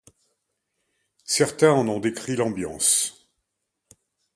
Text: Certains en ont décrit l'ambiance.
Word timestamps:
Certains 1.25 1.73
en 1.73 1.87
ont 1.87 1.99
décrit 1.99 2.35
l'ambiance. 2.35 3.29